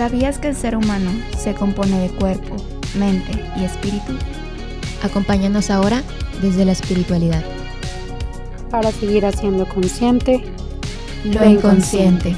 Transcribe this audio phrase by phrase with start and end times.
[0.00, 2.56] ¿Sabías que el ser humano se compone de cuerpo,
[2.98, 4.14] mente y espíritu?
[5.02, 6.02] Acompáñanos ahora
[6.40, 7.44] desde la espiritualidad.
[8.70, 10.42] Para seguir haciendo consciente
[11.26, 12.34] lo inconsciente.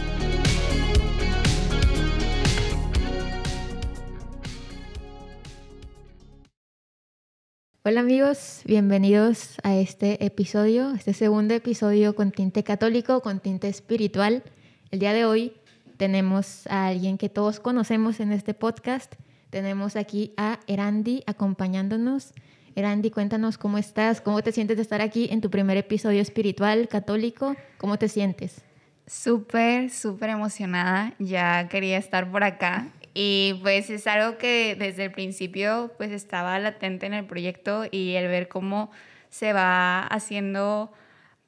[7.85, 14.43] Hola amigos, bienvenidos a este episodio, este segundo episodio con tinte católico, con tinte espiritual.
[14.90, 15.53] El día de hoy
[16.02, 19.14] tenemos a alguien que todos conocemos en este podcast.
[19.50, 22.32] Tenemos aquí a Erandi acompañándonos.
[22.75, 26.88] Erandi, cuéntanos cómo estás, cómo te sientes de estar aquí en tu primer episodio espiritual
[26.88, 28.64] católico, cómo te sientes.
[29.06, 35.12] Súper, súper emocionada, ya quería estar por acá y pues es algo que desde el
[35.12, 38.91] principio pues estaba latente en el proyecto y el ver cómo
[39.30, 40.92] se va haciendo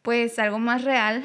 [0.02, 1.24] pues algo más real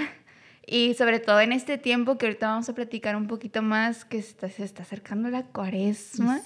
[0.70, 4.22] y sobre todo en este tiempo que ahorita vamos a platicar un poquito más, que
[4.22, 6.42] se está acercando la cuaresma.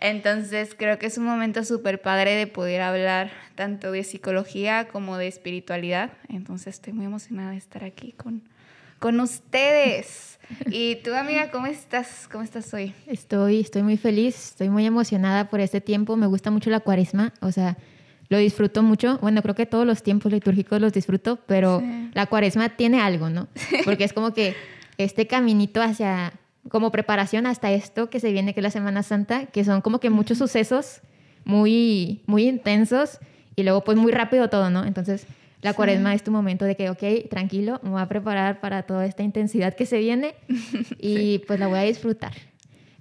[0.00, 5.16] Entonces creo que es un momento súper padre de poder hablar tanto de psicología como
[5.16, 6.12] de espiritualidad.
[6.28, 8.42] Entonces estoy muy emocionada de estar aquí con,
[8.98, 10.38] con ustedes.
[10.66, 12.28] Y tú, amiga, ¿cómo estás?
[12.30, 12.92] ¿Cómo estás hoy?
[13.06, 16.16] Estoy, estoy muy feliz, estoy muy emocionada por este tiempo.
[16.16, 17.32] Me gusta mucho la cuaresma.
[17.40, 17.76] O sea,
[18.30, 19.18] lo disfruto mucho.
[19.20, 21.82] Bueno, creo que todos los tiempos litúrgicos los disfruto, pero
[22.14, 23.48] la cuaresma tiene algo, ¿no?
[23.84, 24.54] Porque es como que
[24.96, 26.32] este caminito hacia,
[26.68, 29.98] como preparación hasta esto que se viene, que es la Semana Santa, que son como
[29.98, 31.00] que muchos sucesos
[31.44, 33.18] muy, muy intensos
[33.56, 34.84] y luego pues muy rápido todo, ¿no?
[34.84, 35.26] Entonces,
[35.60, 39.06] la cuaresma es tu momento de que, ok, tranquilo, me voy a preparar para toda
[39.06, 40.36] esta intensidad que se viene
[41.00, 42.32] y pues la voy a disfrutar.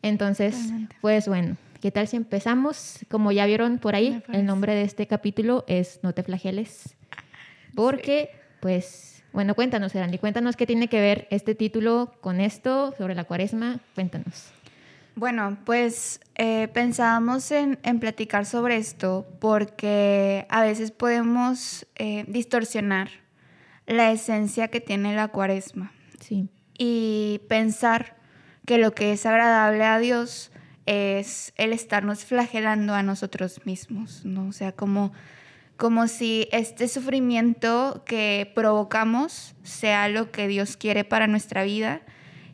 [0.02, 3.00] Entonces, pues bueno, ¿Qué tal si empezamos?
[3.10, 6.98] Como ya vieron por ahí, el nombre de este capítulo es No te flageles.
[7.74, 13.16] Porque, pues, bueno, cuéntanos, Erandi, cuéntanos qué tiene que ver este título con esto, sobre
[13.16, 13.80] la cuaresma.
[13.96, 14.52] Cuéntanos.
[15.16, 23.10] Bueno, pues eh, pensábamos en, platicar sobre esto porque a veces podemos eh, distorsionar
[23.88, 25.94] la esencia que tiene la cuaresma.
[26.20, 26.50] Sí.
[26.78, 28.18] Y pensar
[28.66, 30.52] que lo que es agradable a Dios
[30.90, 34.48] es el estarnos flagelando a nosotros mismos, ¿no?
[34.48, 35.14] O sea, como,
[35.78, 42.02] como si este sufrimiento que provocamos sea lo que Dios quiere para nuestra vida.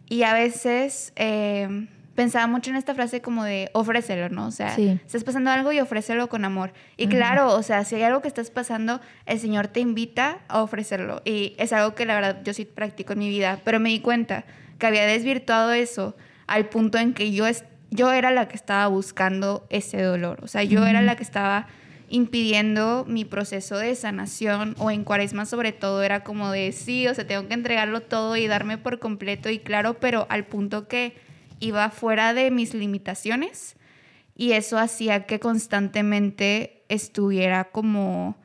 [0.09, 4.47] Y a veces eh, pensaba mucho en esta frase como de ofrécelo, ¿no?
[4.47, 6.73] O sea, estás pasando algo y ofrécelo con amor.
[6.97, 10.61] Y claro, o sea, si hay algo que estás pasando, el Señor te invita a
[10.61, 11.21] ofrecerlo.
[11.23, 14.01] Y es algo que la verdad yo sí practico en mi vida, pero me di
[14.01, 14.43] cuenta
[14.77, 17.47] que había desvirtuado eso al punto en que yo
[17.95, 21.67] yo era la que estaba buscando ese dolor, o sea, yo era la que estaba
[22.09, 27.13] impidiendo mi proceso de sanación o en cuaresma sobre todo era como de sí, o
[27.15, 31.15] sea, tengo que entregarlo todo y darme por completo y claro, pero al punto que
[31.59, 33.75] iba fuera de mis limitaciones
[34.35, 38.37] y eso hacía que constantemente estuviera como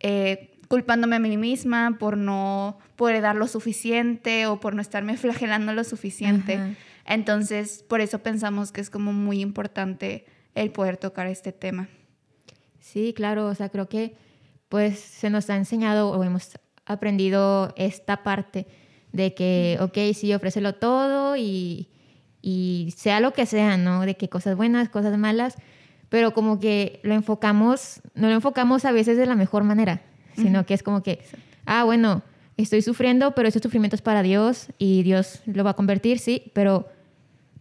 [0.00, 5.16] eh, culpándome a mí misma por no poder dar lo suficiente o por no estarme
[5.18, 6.58] flagelando lo suficiente.
[7.06, 11.88] Entonces, por eso pensamos que es como muy importante el poder tocar este tema.
[12.80, 14.16] Sí, claro, o sea, creo que
[14.68, 18.66] pues se nos ha enseñado o hemos aprendido esta parte
[19.12, 21.88] de que, ok, sí, ofrécelo todo y,
[22.42, 24.04] y sea lo que sea, ¿no?
[24.04, 25.56] De que cosas buenas, cosas malas,
[26.08, 30.02] pero como que lo enfocamos, no lo enfocamos a veces de la mejor manera,
[30.36, 31.20] sino que es como que,
[31.64, 32.22] ah, bueno,
[32.56, 36.50] estoy sufriendo, pero ese sufrimiento es para Dios y Dios lo va a convertir, sí,
[36.54, 36.88] pero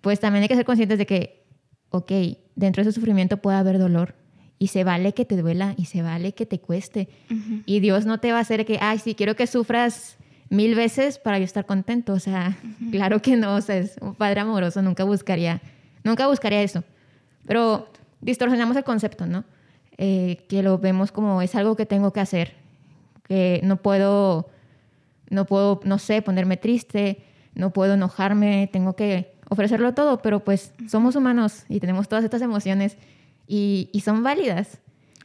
[0.03, 1.45] pues también hay que ser conscientes de que,
[1.89, 2.11] ok,
[2.55, 4.15] dentro de ese sufrimiento puede haber dolor
[4.59, 7.07] y se vale que te duela y se vale que te cueste.
[7.65, 10.17] Y Dios no te va a hacer que, ay, sí, quiero que sufras
[10.49, 12.11] mil veces para yo estar contento.
[12.11, 12.57] O sea,
[12.91, 15.61] claro que no, o sea, es un padre amoroso, nunca buscaría,
[16.03, 16.83] nunca buscaría eso.
[17.47, 17.87] Pero
[18.19, 19.45] distorsionamos el concepto, ¿no?
[19.97, 22.55] Eh, que lo vemos como es algo que tengo que hacer,
[23.25, 24.49] que no puedo
[25.29, 27.23] no puedo, no sé, ponerme triste,
[27.55, 32.41] no puedo enojarme, tengo que ofrecerlo todo, pero pues somos humanos y tenemos todas estas
[32.41, 32.97] emociones
[33.47, 34.79] y, son válidas.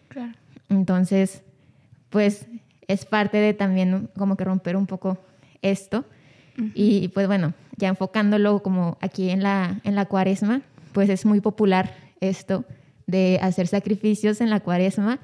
[0.09, 0.33] Claro.
[0.69, 1.43] Entonces,
[2.11, 2.47] pues
[2.87, 5.19] es parte de también como que romper un poco
[5.63, 6.05] esto.
[6.75, 10.63] Y pues bueno, ya enfocándolo como aquí en la, en la cuaresma,
[10.93, 12.65] pues es muy popular esto
[13.07, 15.21] de hacer sacrificios en la cuaresma,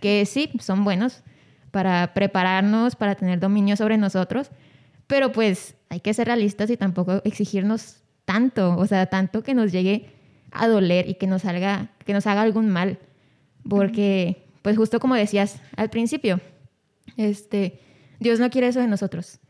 [0.00, 1.22] que sí, son buenos,
[1.70, 4.50] para prepararnos, para tener dominio sobre nosotros,
[5.06, 9.72] pero pues hay que ser realistas y tampoco exigirnos tanto, o sea, tanto que nos
[9.72, 10.10] llegue
[10.50, 12.98] a doler y que nos haga, que nos haga algún mal,
[13.68, 16.40] porque pues justo como decías al principio,
[17.16, 17.80] este,
[18.20, 19.40] Dios no quiere eso de nosotros.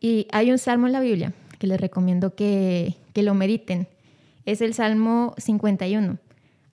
[0.00, 3.88] Y hay un salmo en la Biblia que les recomiendo que, que lo mediten.
[4.44, 6.18] es el Salmo 51.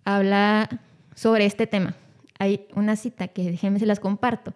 [0.03, 0.81] Habla
[1.15, 1.95] sobre este tema.
[2.37, 4.53] Hay una cita que déjenme se las comparto,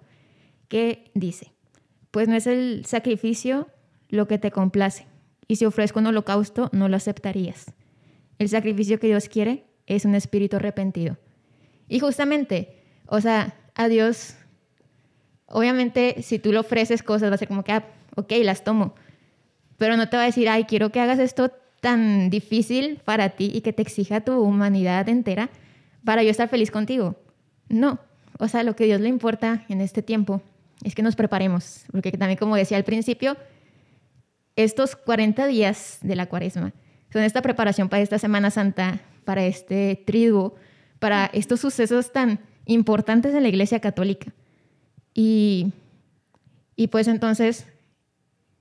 [0.67, 1.51] que dice,
[2.11, 3.67] pues no es el sacrificio
[4.09, 5.05] lo que te complace,
[5.49, 7.73] y si ofrezco un holocausto no lo aceptarías.
[8.37, 11.17] El sacrificio que Dios quiere es un espíritu arrepentido.
[11.89, 14.35] Y justamente, o sea, a Dios,
[15.47, 18.93] obviamente si tú le ofreces cosas va a ser como que, ah, ok, las tomo,
[19.77, 21.51] pero no te va a decir, ay, quiero que hagas esto
[21.81, 25.49] tan difícil para ti y que te exija tu humanidad entera
[26.05, 27.15] para yo estar feliz contigo.
[27.69, 27.99] No,
[28.37, 30.43] o sea, lo que a Dios le importa en este tiempo
[30.83, 33.35] es que nos preparemos, porque también como decía al principio,
[34.63, 36.73] estos 40 días de la cuaresma
[37.13, 40.55] son esta preparación para esta Semana Santa, para este triduo,
[40.99, 44.33] para estos sucesos tan importantes en la Iglesia Católica.
[45.13, 45.71] Y,
[46.75, 47.65] y pues entonces,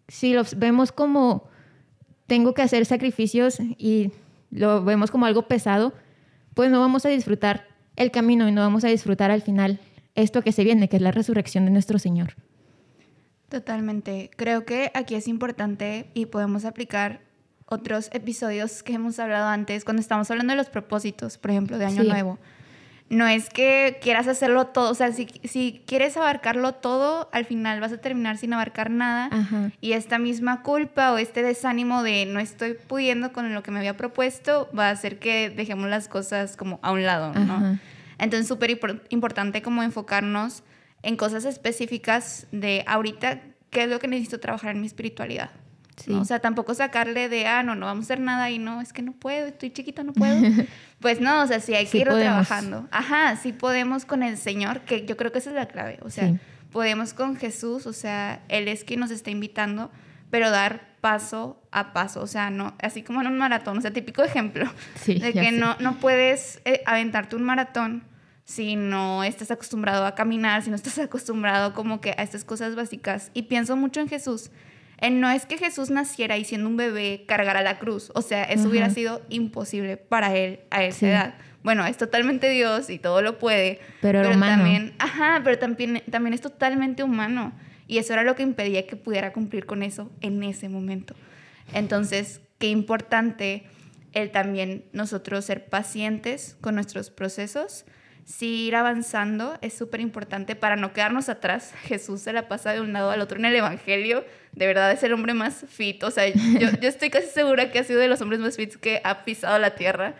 [0.07, 1.49] si los vemos como
[2.27, 4.13] tengo que hacer sacrificios y
[4.51, 5.93] lo vemos como algo pesado,
[6.55, 7.67] pues no vamos a disfrutar
[7.97, 9.81] el camino y no vamos a disfrutar al final
[10.15, 12.35] esto que se viene, que es la resurrección de nuestro Señor.
[13.49, 14.31] Totalmente.
[14.37, 17.21] Creo que aquí es importante y podemos aplicar
[17.67, 21.87] otros episodios que hemos hablado antes, cuando estamos hablando de los propósitos, por ejemplo, de
[21.87, 22.39] Año Nuevo
[23.11, 27.81] no es que quieras hacerlo todo, o sea, si, si quieres abarcarlo todo, al final
[27.81, 29.31] vas a terminar sin abarcar nada.
[29.81, 33.79] Y esta misma culpa o este desánimo de no estoy pudiendo con lo que me
[33.79, 37.79] había propuesto va a hacer que dejemos las cosas como a un lado, ¿no?
[38.19, 38.79] Entonces, súper
[39.09, 40.63] importante como enfocarnos
[41.03, 43.41] en cosas específicas de ahorita,
[43.71, 45.51] qué es lo que necesito trabajar en mi espiritualidad.
[46.11, 48.93] O sea, tampoco sacarle de, ah, no, no vamos a hacer nada y no, es
[48.93, 50.41] que no puedo, estoy chiquito, no puedo.
[51.01, 52.87] pues no, o sea, sí hay que ir trabajando.
[52.91, 55.99] Ajá, sí podemos con el Señor, que yo creo que esa es la clave.
[56.03, 56.39] O sea,
[56.71, 59.91] podemos con Jesús, o sea, Él es quien nos está invitando,
[60.31, 63.93] pero dar paso a paso, o sea, no, así como en un maratón, o sea,
[63.93, 64.69] típico ejemplo
[65.07, 68.03] de que no, no puedes eh, aventarte un maratón
[68.49, 72.75] si no estás acostumbrado a caminar, si no estás acostumbrado como que a estas cosas
[72.75, 73.31] básicas.
[73.35, 74.51] Y pienso mucho en Jesús
[75.13, 78.69] no es que Jesús naciera y siendo un bebé cargara la cruz, o sea, eso
[78.69, 81.35] hubiera sido imposible para él a esa edad.
[81.63, 86.41] Bueno, es totalmente Dios y todo lo puede, pero, también, ajá, pero también, también es
[86.41, 87.53] totalmente humano
[87.87, 91.15] y eso era lo que impedía que pudiera cumplir con eso en ese momento.
[91.73, 93.65] Entonces, qué importante
[94.15, 97.85] el también nosotros ser pacientes con nuestros procesos
[98.29, 101.73] sí ir avanzando es súper importante para no quedarnos atrás.
[101.85, 104.25] Jesús se la pasa de un lado al otro en el Evangelio.
[104.53, 106.03] De verdad es el hombre más fit.
[106.05, 109.01] O sea, yo, estoy casi segura que ha sido de los hombres más fit que
[109.03, 110.15] ha pisado la tierra.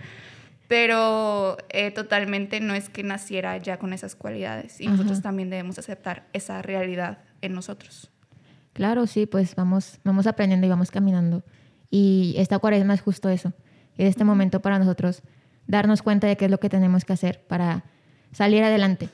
[0.69, 4.81] Pero eh, totalmente no es que naciera ya con esas cualidades.
[4.81, 8.11] Y nosotros también debemos aceptar esa realidad en nosotros.
[8.75, 11.43] Claro, sí, pues vamos, vamos aprendiendo y vamos caminando.
[11.91, 13.55] Y esta cuaresma es justo eso.
[13.97, 15.23] Es este momento para nosotros
[15.67, 17.85] darnos cuenta de qué es lo que tenemos que hacer para
[18.33, 19.09] salir adelante.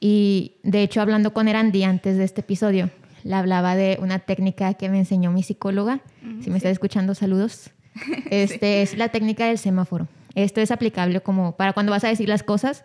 [0.00, 2.90] Y de hecho, hablando con Erandi antes de este episodio,
[3.22, 6.00] le hablaba de una técnica que me enseñó mi psicóloga.
[6.42, 7.70] si me está escuchando, saludos.
[8.30, 10.08] Este es la técnica del semáforo.
[10.34, 12.84] Esto es aplicable como para cuando vas a decir las cosas,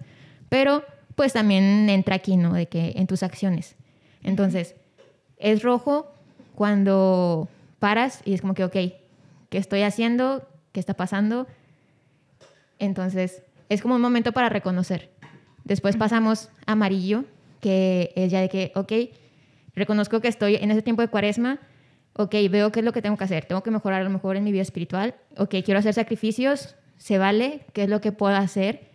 [0.50, 0.84] pero
[1.16, 2.54] pues también entra aquí, ¿no?
[2.54, 3.76] De que en tus acciones.
[4.24, 4.76] Entonces,
[5.38, 6.12] es rojo
[6.56, 7.48] cuando
[7.80, 8.74] paras y es como que, ok,
[9.50, 10.48] ¿qué estoy haciendo?
[10.72, 11.48] ¿Qué está pasando?
[12.80, 15.10] Entonces, es como un momento para reconocer.
[15.66, 17.26] Después pasamos a amarillo,
[17.60, 18.94] que es ya de que, ok,
[19.76, 21.60] reconozco que estoy en ese tiempo de cuaresma,
[22.14, 24.38] ok, veo qué es lo que tengo que hacer, tengo que mejorar a lo mejor
[24.38, 28.36] en mi vida espiritual, ok, quiero hacer sacrificios, se vale, qué es lo que puedo
[28.36, 28.92] hacer,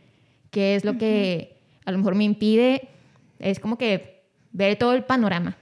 [0.50, 2.88] qué es lo que a lo mejor me impide,
[3.40, 4.22] es como que
[4.52, 5.56] ver todo el panorama.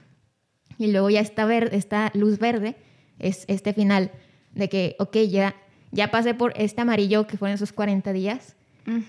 [0.77, 2.75] Y luego ya está verde, esta luz verde
[3.17, 4.11] es este final
[4.53, 5.55] de que, ok, ya,
[5.91, 8.55] ya pasé por este amarillo que fueron esos 40 días,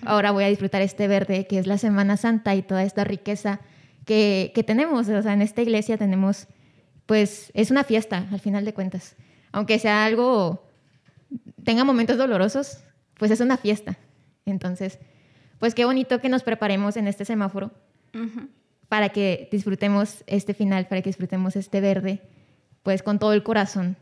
[0.05, 3.59] Ahora voy a disfrutar este verde, que es la Semana Santa y toda esta riqueza
[4.05, 5.07] que, que tenemos.
[5.07, 6.47] O sea, en esta iglesia tenemos,
[7.05, 9.15] pues, es una fiesta, al final de cuentas.
[9.51, 10.67] Aunque sea algo,
[11.63, 12.83] tenga momentos dolorosos,
[13.17, 13.97] pues es una fiesta.
[14.45, 14.99] Entonces,
[15.59, 17.71] pues qué bonito que nos preparemos en este semáforo
[18.89, 22.21] para que disfrutemos este final, para que disfrutemos este verde,
[22.83, 23.95] pues con todo el corazón.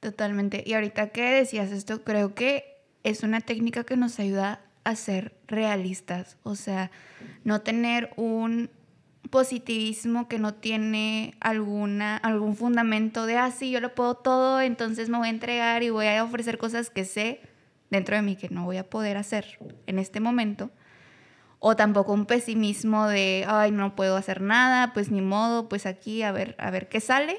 [0.00, 0.64] Totalmente.
[0.66, 5.36] Y ahorita que decías esto, creo que es una técnica que nos ayuda a ser
[5.46, 6.90] realistas, o sea,
[7.44, 8.70] no tener un
[9.28, 15.08] positivismo que no tiene alguna, algún fundamento de, ah, sí, yo lo puedo todo, entonces
[15.08, 17.42] me voy a entregar y voy a ofrecer cosas que sé
[17.90, 20.70] dentro de mí que no voy a poder hacer en este momento.
[21.60, 26.22] O tampoco un pesimismo de, ay, no puedo hacer nada, pues ni modo, pues aquí
[26.22, 27.36] a ver, a ver qué sale,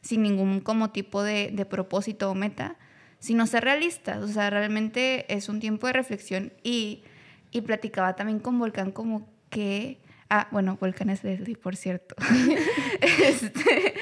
[0.00, 2.76] sin ningún como tipo de, de propósito o meta,
[3.18, 4.22] sino ser realistas.
[4.22, 7.02] O sea, realmente es un tiempo de reflexión y,
[7.50, 10.00] y platicaba también con Volcán como que...
[10.30, 12.14] Ah, bueno, Volcán es Leslie, por cierto.
[13.00, 13.94] este,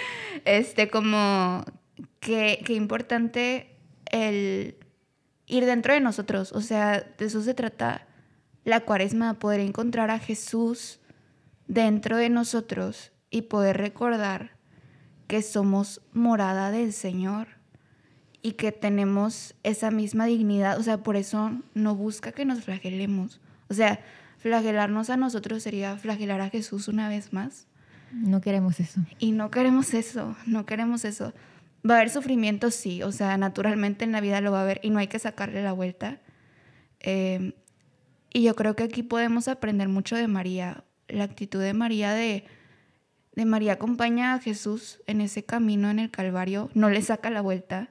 [0.44, 1.64] este, como
[2.20, 3.76] que, que importante
[4.10, 4.76] el
[5.46, 6.52] ir dentro de nosotros.
[6.52, 8.06] O sea, de eso se trata
[8.64, 10.98] la cuaresma, poder encontrar a Jesús
[11.68, 14.56] dentro de nosotros y poder recordar
[15.28, 17.55] que somos morada del Señor
[18.46, 20.78] y que tenemos esa misma dignidad.
[20.78, 23.40] O sea, por eso no busca que nos flagelemos.
[23.68, 23.98] O sea,
[24.38, 27.66] flagelarnos a nosotros sería flagelar a Jesús una vez más.
[28.12, 29.00] No queremos eso.
[29.18, 31.32] Y no queremos eso, no queremos eso.
[31.84, 34.78] Va a haber sufrimiento, sí, o sea, naturalmente en la vida lo va a haber
[34.84, 36.20] y no hay que sacarle la vuelta.
[37.00, 37.52] Eh,
[38.32, 42.44] y yo creo que aquí podemos aprender mucho de María, la actitud de María de
[43.36, 47.42] de María acompaña a Jesús en ese camino en el Calvario, no le saca la
[47.42, 47.90] vuelta,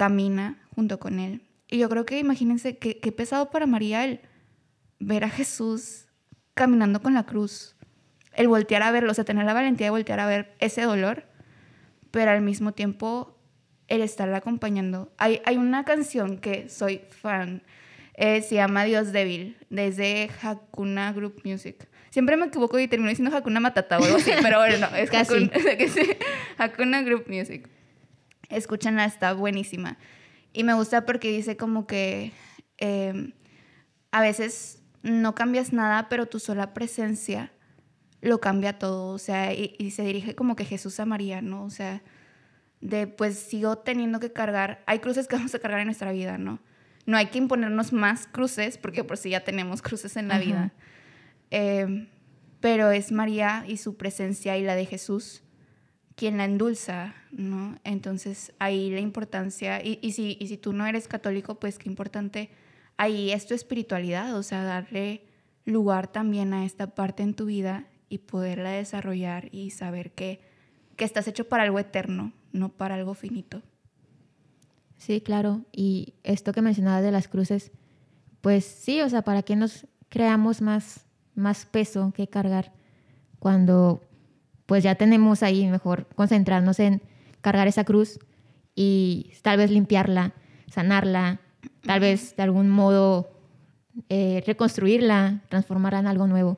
[0.00, 1.42] camina junto con él.
[1.68, 4.20] Y yo creo que imagínense qué, pesado para María el
[4.98, 6.06] ver a Jesús
[6.54, 7.76] caminando con la cruz,
[8.32, 11.24] el voltear a verlo, o sea, tener la valentía de voltear a ver ese dolor,
[12.10, 13.38] pero al mismo tiempo
[13.88, 15.12] el estarla acompañando.
[15.18, 17.62] Hay, hay una canción que soy fan,
[18.14, 21.88] eh, se llama Dios débil, desde Hakuna Group Music.
[22.08, 25.10] Siempre me equivoco y termino diciendo Hakuna Matata o algo así, pero bueno, no, es.
[26.56, 27.68] Hakuna, Group Music.
[28.50, 29.98] Escúchanla, está buenísima.
[30.52, 32.32] Y me gusta porque dice como que
[32.78, 33.32] em,
[34.10, 37.52] a veces no cambias nada, pero tu sola presencia
[38.20, 39.14] lo cambia todo.
[39.14, 41.64] O sea, y, y, se dirige como que Jesús a María, ¿no?
[41.64, 42.02] O sea,
[42.80, 44.82] de pues sigo teniendo que cargar.
[44.86, 46.60] Hay cruces que vamos a cargar en nuestra vida, ¿no?
[47.06, 50.72] No hay que imponernos más cruces, porque por si ya tenemos cruces en la vida.
[51.50, 52.08] Em,
[52.60, 55.42] pero es María y su presencia y la de Jesús
[56.20, 57.78] quien la endulza, ¿no?
[57.82, 61.88] Entonces ahí la importancia, y, y, si, y si tú no eres católico, pues qué
[61.88, 62.50] importante,
[62.98, 65.24] ahí es tu espiritualidad, o sea, darle
[65.64, 70.42] lugar también a esta parte en tu vida y poderla desarrollar y saber que,
[70.96, 73.62] que estás hecho para algo eterno, no para algo finito.
[74.98, 75.64] Sí, claro.
[75.72, 77.72] Y esto que mencionabas de las cruces,
[78.42, 82.72] pues sí, o sea, para que nos creamos más más peso que cargar
[83.38, 84.02] cuando
[84.70, 87.02] pues ya tenemos ahí mejor concentrarnos en
[87.40, 88.20] cargar esa cruz
[88.76, 90.32] y tal vez limpiarla,
[90.70, 91.40] sanarla,
[91.82, 93.32] tal vez de algún modo
[94.08, 96.56] eh, reconstruirla, transformarla en algo nuevo,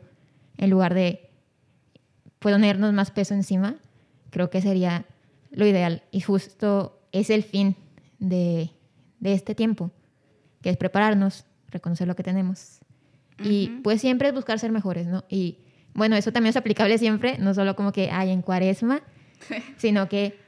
[0.59, 1.31] en lugar de
[2.39, 3.77] ponernos más peso encima,
[4.29, 5.07] creo que sería
[5.51, 6.03] lo ideal.
[6.11, 7.77] Y justo es el fin
[8.19, 8.73] de,
[9.21, 9.91] de este tiempo,
[10.61, 12.83] que es prepararnos, reconocer lo que tenemos
[13.43, 15.25] y pues siempre es buscar ser mejores, ¿no?
[15.31, 15.57] Y
[15.95, 19.03] bueno, eso también es aplicable siempre, no solo como que hay en cuaresma,
[19.77, 20.39] sino que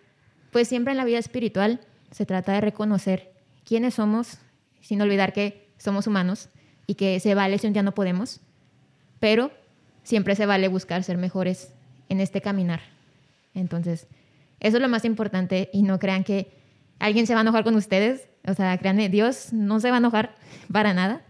[0.51, 3.33] pues siempre en la vida espiritual se trata de reconocer
[3.65, 4.39] quiénes somos,
[4.81, 6.49] sin olvidar que somos humanos
[6.87, 8.41] y que se vale si un día no podemos,
[9.21, 9.51] pero
[10.03, 11.73] siempre se vale buscar ser mejores
[12.09, 12.81] en este caminar.
[13.55, 14.07] Entonces,
[14.61, 16.53] eso es lo más importante y no crean que
[16.99, 19.99] alguien se va a enojar con ustedes, o sea, créanme, Dios no se va a
[19.99, 20.35] enojar
[20.73, 21.23] para nada.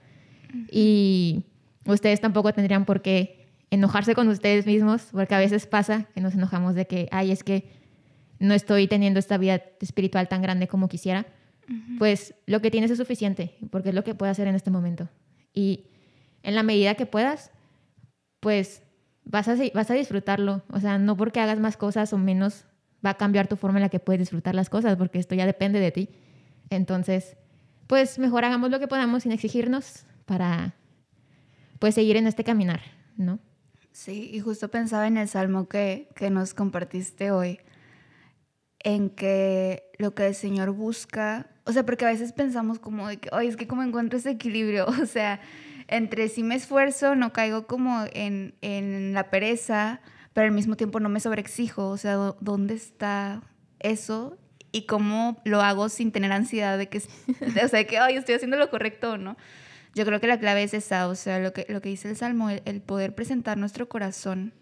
[0.71, 1.45] Y
[1.87, 3.44] ustedes tampoco tendrían por qué
[3.75, 7.45] enojarse con ustedes mismos, porque a veces pasa que nos enojamos de que, ay, es
[7.45, 7.71] que
[8.39, 11.27] no estoy teniendo esta vida espiritual tan grande como quisiera.
[11.99, 15.09] Pues lo que tienes es suficiente, porque es lo que puedes hacer en este momento.
[15.55, 15.87] Y
[16.43, 17.51] en la medida que puedas,
[18.41, 18.83] pues
[19.25, 20.63] vas a, vas a disfrutarlo.
[20.71, 22.67] O sea, no porque hagas más cosas o menos
[23.05, 25.47] va a cambiar tu forma en la que puedes disfrutar las cosas, porque esto ya
[25.47, 26.11] depende de ti.
[26.69, 27.37] Entonces,
[27.87, 30.75] pues mejor hagamos lo que podamos sin exigirnos para
[31.79, 32.81] pues seguir en este caminar,
[33.17, 33.39] ¿no?
[33.95, 37.61] Sí, y justo pensaba en el salmo que, que nos compartiste hoy,
[38.81, 43.19] en que lo que el Señor busca, o sea, porque a veces pensamos como de
[43.19, 45.41] que, oye, es que cómo encuentro ese equilibrio, o sea,
[45.87, 50.01] entre si me esfuerzo, no caigo como en, en la pereza,
[50.33, 53.43] pero al mismo tiempo no me sobreexijo, o sea, ¿dónde está
[53.79, 54.37] eso?
[54.73, 56.99] Y cómo lo hago sin tener ansiedad de que,
[57.65, 59.37] o sea, de que, ay, estoy haciendo lo correcto o no.
[59.95, 62.17] Yo creo que la clave es esa, o sea, lo que, lo que dice el
[62.17, 64.53] Salmo, el, poder presentar nuestro corazón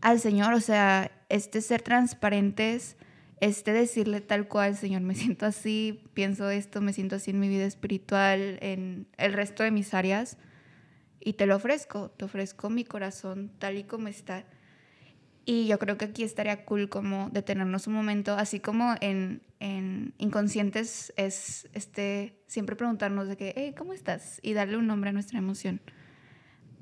[0.00, 2.96] al Señor, o sea, este ser transparentes,
[3.40, 7.48] este decirle tal cual, Señor, me siento así, pienso esto, me siento así en mi
[7.48, 10.38] vida espiritual, en el resto de mis áreas,
[11.18, 14.44] y te lo ofrezco, te ofrezco mi corazón tal y como está.
[15.44, 20.14] Y yo creo que aquí estaría cool como detenernos un momento, así como en, en
[20.18, 24.38] inconscientes es este, siempre preguntarnos de que, hey, ¿cómo estás?
[24.42, 25.80] Y darle un nombre a nuestra emoción.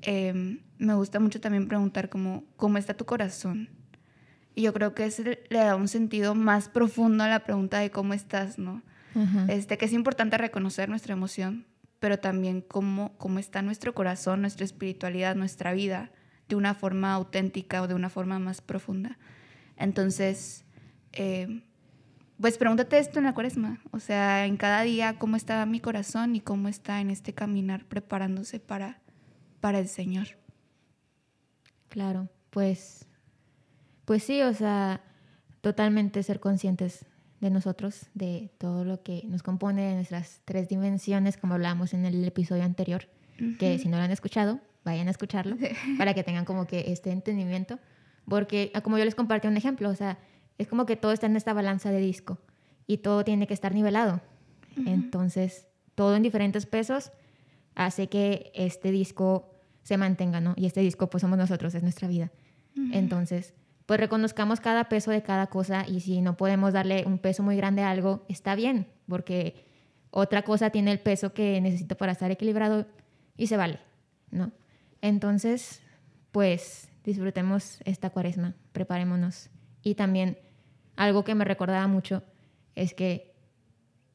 [0.03, 3.69] Em, me gusta mucho también preguntar como, ¿cómo está tu corazón?
[4.53, 7.89] Y yo creo que ese le da un sentido más profundo a la pregunta de
[7.89, 8.83] cómo estás, ¿no?
[9.49, 11.65] Este, que es importante reconocer nuestra emoción,
[11.99, 16.11] pero también cómo, cómo está nuestro corazón, nuestra espiritualidad, nuestra vida,
[16.51, 19.17] de una forma auténtica o de una forma más profunda.
[19.77, 20.65] Entonces,
[21.13, 21.61] eh,
[22.41, 26.35] pues pregúntate esto en la cuaresma, o sea, en cada día, cómo está mi corazón
[26.35, 28.99] y cómo está en este caminar preparándose para,
[29.61, 30.27] para el Señor.
[31.87, 33.05] Claro, pues,
[34.03, 35.01] pues sí, o sea,
[35.61, 37.05] totalmente ser conscientes
[37.39, 42.05] de nosotros, de todo lo que nos compone, de nuestras tres dimensiones, como hablábamos en
[42.05, 43.07] el episodio anterior,
[43.57, 45.57] que si no lo han escuchado, vayan a escucharlo,
[45.97, 47.79] para que tengan como que este entendimiento,
[48.27, 50.19] porque ah, como yo les compartí un ejemplo, o sea,
[50.57, 52.37] es como que todo está en esta balanza de disco
[52.87, 54.21] y todo tiene que estar nivelado.
[54.85, 57.11] Entonces, todo en diferentes pesos
[57.75, 59.51] hace que este disco
[59.83, 60.53] se mantenga, ¿no?
[60.55, 62.31] Y este disco, pues somos nosotros, es nuestra vida.
[62.93, 63.53] Entonces,
[63.85, 67.57] pues reconozcamos cada peso de cada cosa y si no podemos darle un peso muy
[67.57, 69.65] grande a algo, está bien, porque
[70.11, 72.85] otra cosa tiene el peso que necesito para estar equilibrado
[73.35, 73.79] y se vale,
[74.29, 74.51] ¿no?
[75.01, 75.81] Entonces,
[76.31, 79.49] pues disfrutemos esta cuaresma, preparémonos.
[79.83, 80.37] Y también
[80.95, 82.23] algo que me recordaba mucho
[82.75, 83.33] es que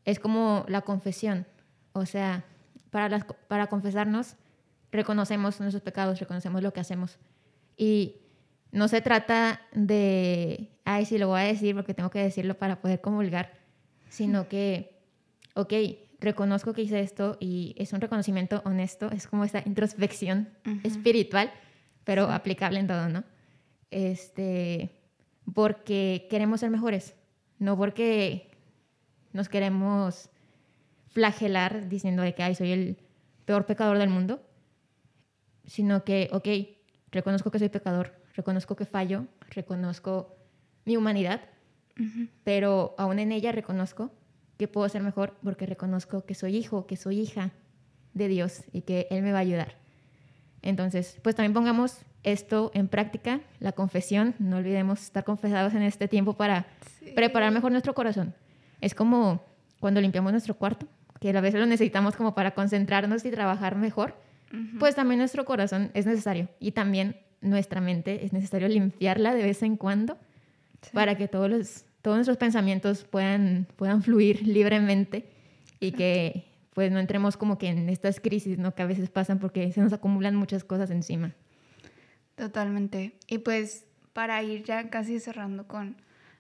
[0.04, 1.46] es como la confesión.
[1.92, 2.44] O sea,
[2.90, 4.36] para, para confesarnos,
[4.92, 7.18] reconocemos nuestros pecados, reconocemos lo que hacemos.
[7.76, 8.16] Y
[8.70, 12.80] no se trata de, ay, sí lo voy a decir porque tengo que decirlo para
[12.80, 13.52] poder comulgar,
[14.08, 15.00] sino que,
[15.54, 15.72] ok,
[16.26, 20.48] reconozco que hice esto y es un reconocimiento honesto, es como esta introspección
[20.82, 21.52] espiritual,
[22.02, 23.22] pero aplicable en todo, ¿no?
[23.92, 24.90] Este,
[25.54, 27.14] porque queremos ser mejores,
[27.60, 28.50] no porque
[29.32, 30.30] nos queremos
[31.06, 32.96] flagelar diciendo de que Ay, soy el
[33.44, 34.42] peor pecador del mundo,
[35.64, 36.48] sino que, ok,
[37.12, 40.36] reconozco que soy pecador, reconozco que fallo, reconozco
[40.84, 41.40] mi humanidad,
[42.42, 44.10] pero aún en ella reconozco
[44.58, 47.50] que puedo ser mejor porque reconozco que soy hijo, que soy hija
[48.14, 49.74] de Dios y que Él me va a ayudar.
[50.62, 56.08] Entonces, pues también pongamos esto en práctica, la confesión, no olvidemos estar confesados en este
[56.08, 56.66] tiempo para
[57.14, 58.34] preparar mejor nuestro corazón.
[58.80, 59.44] Es como
[59.78, 60.86] cuando limpiamos nuestro cuarto,
[61.20, 64.16] que a veces lo necesitamos como para concentrarnos y trabajar mejor,
[64.78, 69.62] pues también nuestro corazón es necesario y también nuestra mente es necesario limpiarla de vez
[69.62, 70.18] en cuando
[70.92, 75.28] para que todos, los, todos nuestros pensamientos puedan, puedan fluir libremente
[75.80, 78.76] y que pues no entremos como que en estas crisis ¿no?
[78.76, 81.34] que a veces pasan porque se nos acumulan muchas cosas encima.
[82.36, 83.18] Totalmente.
[83.26, 85.96] Y pues para ir ya casi cerrando con,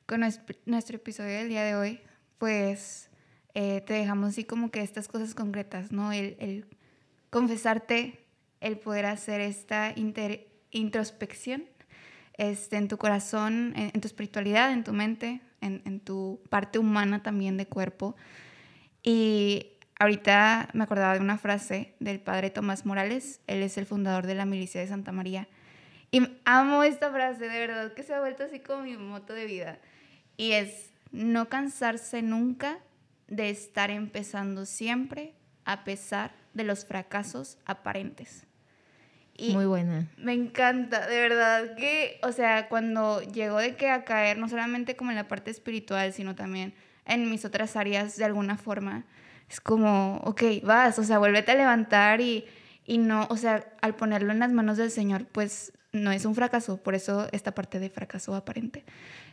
[0.06, 1.98] con nuestro episodio del día de hoy,
[2.38, 3.10] pues
[3.54, 6.12] eh, te dejamos así como que estas cosas concretas, ¿no?
[6.12, 6.66] El,
[7.30, 8.20] confesarte,
[8.60, 9.92] el poder hacer esta
[10.70, 11.64] introspección
[12.34, 17.22] este, en tu corazón, en, tu espiritualidad, en tu mente, en, en tu parte humana
[17.22, 18.16] también de cuerpo.
[19.02, 24.26] Y ahorita me acordaba de una frase del padre Tomás Morales, él es el fundador
[24.26, 25.48] de la milicia de Santa María
[26.10, 29.46] y amo esta frase, de verdad, que se ha vuelto así como mi moto de
[29.46, 29.78] vida.
[30.36, 32.78] Y es no cansarse nunca
[33.28, 38.45] de estar empezando siempre a pesar de los fracasos aparentes.
[39.38, 40.08] Y Muy buena.
[40.16, 44.96] Me encanta, de verdad que, o sea, cuando llegó de que a caer, no solamente
[44.96, 49.04] como en la parte espiritual, sino también en mis otras áreas de alguna forma,
[49.50, 52.46] es como, ok, vas, o sea, vuélvete a levantar y,
[52.84, 56.34] y no, o sea, al ponerlo en las manos del Señor, pues no es un
[56.34, 58.84] fracaso, por eso esta parte de fracaso aparente.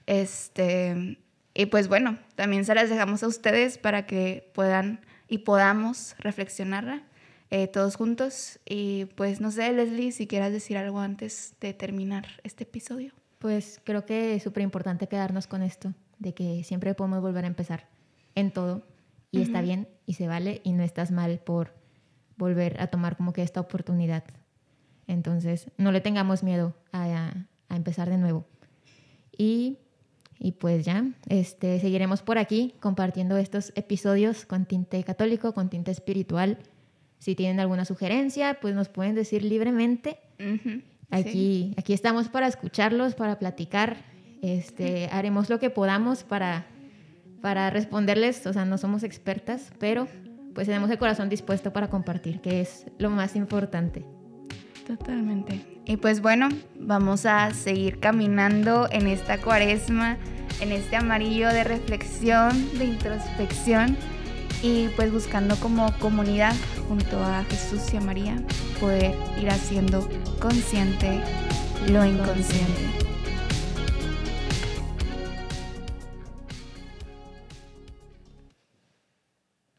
[0.06, 1.18] Este,
[1.54, 7.04] y pues bueno, también se las dejamos a ustedes para que puedan y podamos reflexionarla
[7.54, 8.60] eh, todos juntos.
[8.66, 13.14] Y pues no sé, Leslie, si quieras decir algo antes de terminar este episodio.
[13.40, 17.48] Pues creo que es súper importante quedarnos con esto, de que siempre podemos volver a
[17.48, 17.90] empezar
[18.36, 18.86] en todo
[19.32, 21.74] y está bien y se vale y no estás mal por
[22.38, 24.24] volver a tomar como que esta oportunidad
[25.08, 28.46] entonces, no le tengamos miedo a, empezar de nuevo.
[29.36, 29.80] Y,
[30.60, 36.60] pues ya, este, seguiremos por aquí compartiendo estos episodios con tinte católico, con tinte espiritual.
[37.24, 40.18] Si tienen alguna sugerencia, pues nos pueden decir libremente.
[41.10, 43.96] aquí, aquí estamos para escucharlos, para platicar.
[44.42, 46.66] Este, haremos lo que podamos para,
[47.42, 48.46] para responderles.
[48.46, 50.10] O sea, no somos expertas, pero
[50.54, 54.04] pues tenemos el corazón dispuesto para compartir, que es lo más importante.
[54.86, 55.62] Totalmente.
[55.86, 60.18] Y pues bueno, vamos a seguir caminando en esta cuaresma,
[60.60, 63.96] en este amarillo de reflexión, de introspección
[64.64, 66.56] y pues buscando como comunidad
[66.88, 68.42] junto a Jesús y a María
[68.80, 70.08] poder ir haciendo
[70.40, 71.22] consciente
[71.88, 73.03] lo inconsciente.